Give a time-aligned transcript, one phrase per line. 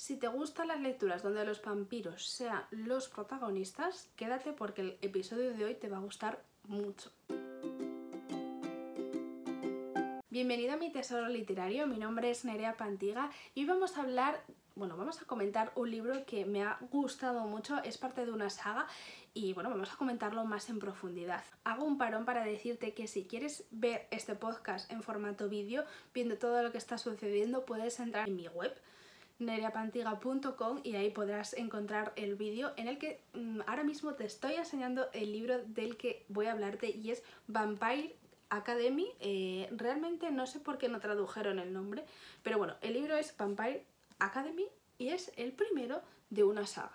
[0.00, 5.52] Si te gustan las lecturas donde los vampiros sean los protagonistas, quédate porque el episodio
[5.52, 7.10] de hoy te va a gustar mucho.
[10.30, 14.42] Bienvenido a mi tesoro literario, mi nombre es Nerea Pantiga y hoy vamos a hablar,
[14.74, 18.48] bueno, vamos a comentar un libro que me ha gustado mucho, es parte de una
[18.48, 18.86] saga
[19.34, 21.44] y bueno, vamos a comentarlo más en profundidad.
[21.62, 26.38] Hago un parón para decirte que si quieres ver este podcast en formato vídeo, viendo
[26.38, 28.74] todo lo que está sucediendo, puedes entrar en mi web
[29.40, 34.54] nereapantiga.com y ahí podrás encontrar el vídeo en el que mm, ahora mismo te estoy
[34.54, 38.14] enseñando el libro del que voy a hablarte y es Vampire
[38.50, 39.08] Academy.
[39.20, 42.04] Eh, realmente no sé por qué no tradujeron el nombre,
[42.42, 43.84] pero bueno, el libro es Vampire
[44.18, 44.66] Academy
[44.98, 46.92] y es el primero de una saga.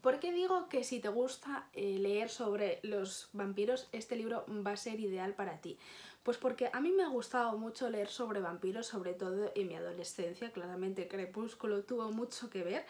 [0.00, 4.72] ¿Por qué digo que si te gusta eh, leer sobre los vampiros, este libro va
[4.72, 5.78] a ser ideal para ti?
[6.22, 9.74] Pues porque a mí me ha gustado mucho leer sobre vampiros, sobre todo en mi
[9.74, 12.86] adolescencia, claramente Crepúsculo tuvo mucho que ver,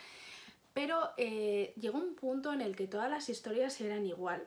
[0.72, 4.46] pero eh, llegó un punto en el que todas las historias eran igual.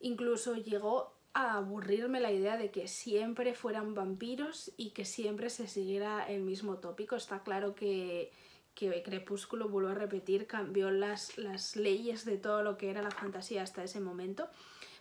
[0.00, 5.66] Incluso llegó a aburrirme la idea de que siempre fueran vampiros y que siempre se
[5.66, 7.16] siguiera el mismo tópico.
[7.16, 8.30] Está claro que,
[8.74, 13.10] que Crepúsculo, vuelvo a repetir, cambió las, las leyes de todo lo que era la
[13.10, 14.48] fantasía hasta ese momento.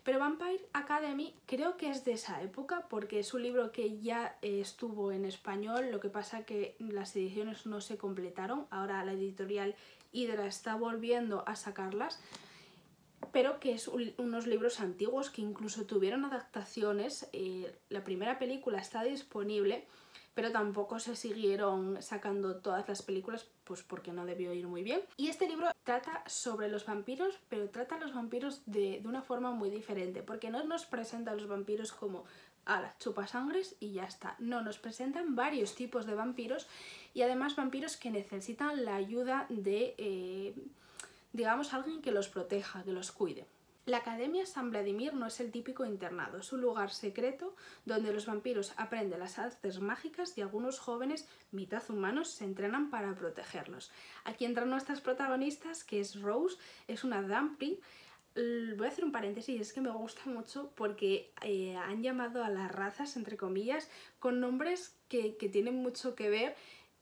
[0.04, 4.38] Pero Vampire Academy creo que es de esa época porque es un libro que ya
[4.42, 9.76] estuvo en español, lo que pasa que las ediciones no se completaron, ahora la editorial
[10.12, 12.20] Hydra está volviendo a sacarlas,
[13.32, 19.04] pero que es unos libros antiguos que incluso tuvieron adaptaciones, eh, la primera película está
[19.04, 19.86] disponible,
[20.34, 25.02] pero tampoco se siguieron sacando todas las películas pues porque no debió ir muy bien.
[25.18, 29.52] Y este libro trata sobre los vampiros, pero trata a los vampiros de, una forma
[29.52, 32.26] muy diferente, porque no nos presenta a los vampiros como
[32.66, 34.36] a las chupasangres y ya está.
[34.40, 36.68] No, nos presentan varios tipos de vampiros
[37.14, 40.56] y además vampiros que necesitan la ayuda de, eh,
[41.34, 43.46] digamos, alguien que los proteja, que los cuide.
[43.86, 48.28] La Academia San Vladimir no es el típico internado, es un lugar secreto donde los
[48.28, 53.92] vampiros aprenden las artes mágicas y algunos jóvenes, mitad humanos, se entrenan para protegerlos.
[54.24, 57.78] Aquí entran nuestras protagonistas, que es Rose, es una Dumpling,
[58.34, 62.50] Voy a hacer un paréntesis, es que me gusta mucho porque eh, han llamado a
[62.50, 66.56] las razas, entre comillas, con nombres que, tienen mucho que ver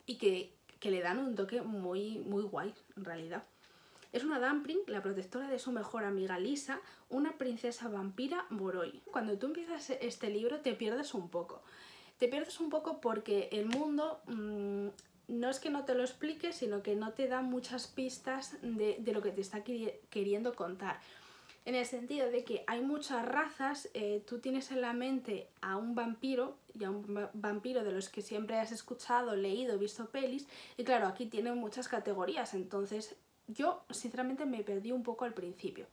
[0.08, 3.44] y que, que, le dan un toque muy, muy guay, en realidad.
[4.12, 9.02] Es una Dumpling, la protectora de su mejor amiga Lisa, una princesa vampira Boroi.
[9.12, 11.62] Cuando tú empiezas este libro te pierdes un poco.
[12.18, 14.88] Te pierdes un poco porque el mundo mm,
[15.28, 19.00] no es que no te lo explique, sino que no te da muchas pistas de,
[19.14, 21.00] lo que te está queriendo contar.
[21.66, 25.78] En el sentido de que hay muchas razas, eh, tú tienes en la mente a
[25.78, 30.48] un vampiro, y a un vampiro de los que siempre has escuchado, leído, visto pelis,
[30.78, 33.16] y claro, aquí tienen muchas categorías, entonces
[33.50, 35.88] yo sinceramente me perdí un poco al principio.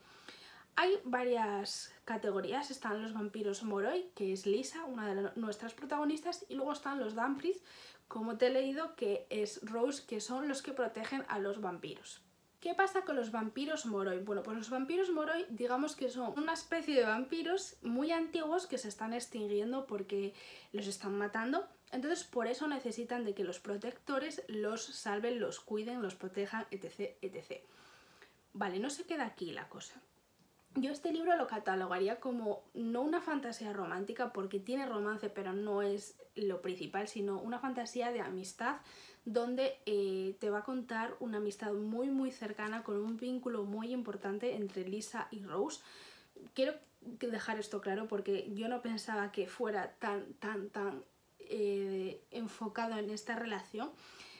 [0.76, 6.54] Hay varias categorías, están los vampiros Moroi, que es Lisa, una de nuestras protagonistas, y
[6.54, 7.62] luego están los Dumfries,
[8.08, 12.20] como te he leído, que es Rose, que son los que protegen a los vampiros.
[12.60, 14.18] ¿Qué pasa con los vampiros Moroi?
[14.18, 18.76] Bueno, pues los vampiros Moroi digamos que son una especie de vampiros muy antiguos que
[18.76, 20.34] se están extinguiendo porque
[20.72, 26.02] los están matando entonces por eso necesitan de que los protectores los salven, los cuiden,
[26.02, 27.16] los protejan, etc.
[27.22, 27.62] etc.
[28.52, 30.00] Vale, no se queda aquí la cosa.
[30.74, 35.80] Yo este libro lo catalogaría como no una fantasía romántica porque tiene romance pero no
[35.80, 38.76] es lo principal, sino una fantasía de amistad
[39.24, 43.92] donde eh, te va a contar una amistad muy muy cercana con un vínculo muy
[43.92, 45.80] importante entre Lisa y Rose.
[46.52, 51.04] Quiero dejar esto claro porque yo no pensaba que fuera tan tan tan
[51.50, 53.90] eh, enfocado en esta relación.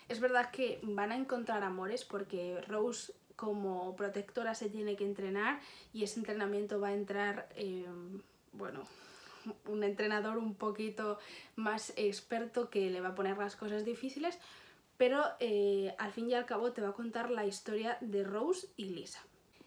[0.08, 5.60] Es verdad que van a encontrar amores porque Rose como protectora se tiene que entrenar
[5.92, 7.86] y ese entrenamiento va a entrar, eh,
[8.52, 8.84] bueno,
[9.66, 11.18] un entrenador un poquito
[11.54, 14.38] más experto que le va a poner las cosas difíciles,
[14.96, 18.68] pero eh, al fin y al cabo te va a contar la historia de Rose
[18.76, 19.22] y Lisa.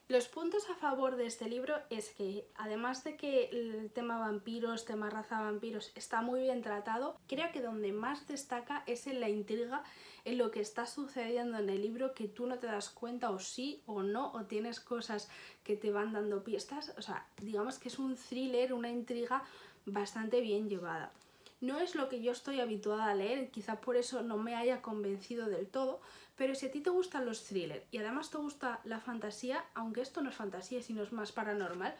[0.10, 4.84] Los puntos a favor de este libro es que, además de que el tema vampiros,
[4.84, 9.30] tema raza vampiros está muy bien tratado, creo que donde más destaca es en la
[9.30, 9.84] intriga,
[10.26, 13.38] en lo que está sucediendo en el libro que tú no te das cuenta o
[13.38, 15.30] sí o no, o tienes cosas
[15.64, 16.92] que te van dando pistas.
[16.98, 19.44] O sea, digamos que es un thriller, una intriga
[19.86, 21.12] bastante bien llevada.
[21.62, 24.82] No es lo que yo estoy habituada a leer, quizá por eso no me haya
[24.82, 26.00] convencido del todo,
[26.38, 30.02] pero si a ti te gustan los thrillers y además te gusta la fantasía, aunque
[30.02, 31.94] esto no es fantasía sino es más paranormal,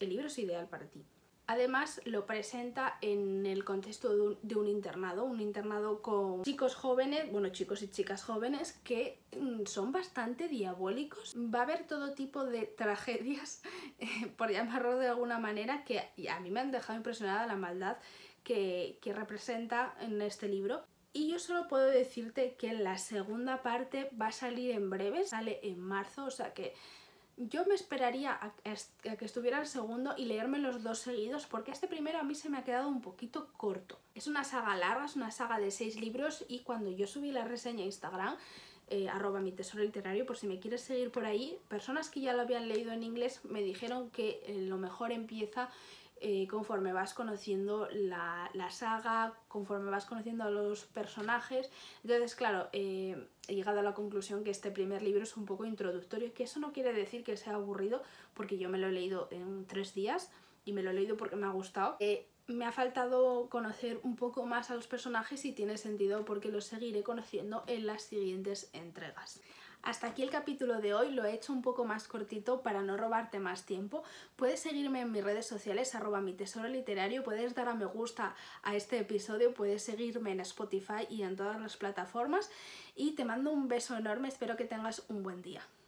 [0.00, 1.04] el libro es ideal para ti.
[1.50, 7.48] Además lo presenta en el contexto de un, internado, un internado con chicos jóvenes, bueno
[7.48, 11.34] chicos y chicas jóvenes que mm, son bastante diabólicos.
[11.36, 13.62] Va a haber todo tipo de tragedias,
[13.98, 17.96] eh, por llamarlo de alguna manera, que a mí me han dejado impresionada la maldad
[18.44, 20.84] que, que representa en este libro.
[21.14, 25.60] Y yo solo puedo decirte que la segunda parte va a salir en breve, sale
[25.62, 26.74] en marzo, o sea que
[27.38, 28.52] yo me esperaría a,
[29.16, 32.48] que estuviera el segundo y leerme los dos seguidos porque este primero a mí se
[32.48, 33.98] me ha quedado un poquito corto.
[34.14, 37.44] Es una saga larga, es una saga de seis libros y cuando yo subí la
[37.44, 38.36] reseña a Instagram,
[38.90, 42.32] eh, arroba mi tesoro literario, por si me quieres seguir por ahí, personas que ya
[42.32, 45.68] lo habían leído en inglés me dijeron que eh, lo mejor empieza
[46.20, 51.70] eh, conforme vas conociendo la, saga, conforme vas conociendo a los personajes.
[52.02, 55.64] Entonces, claro, eh, he llegado a la conclusión que este primer libro es un poco
[55.64, 58.02] introductorio, que eso no quiere decir que sea aburrido,
[58.34, 60.30] porque yo me lo he leído en tres días
[60.64, 61.96] y me lo he leído porque me ha gustado.
[62.00, 66.48] Eh, me ha faltado conocer un poco más a los personajes y tiene sentido porque
[66.48, 69.40] los seguiré conociendo en las siguientes entregas.
[69.82, 72.96] Hasta aquí el capítulo de hoy, lo he hecho un poco más cortito para no
[72.96, 74.02] robarte más tiempo.
[74.36, 78.34] Puedes seguirme en mis redes sociales, arroba mi tesoro literario, puedes dar a me gusta
[78.62, 82.50] a este episodio, puedes seguirme en Spotify y en todas las plataformas
[82.96, 85.62] y te mando un beso enorme, espero que tengas un buen día.